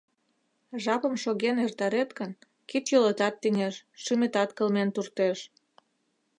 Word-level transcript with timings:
Жапым 0.83 1.13
шоген 1.23 1.57
эртарет 1.65 2.09
гын, 2.19 2.31
кид-йолетат 2.69 3.35
тӱҥеш, 3.41 3.75
шӱметат 4.03 4.49
кылмен 4.57 4.89
туртеш. 4.95 5.39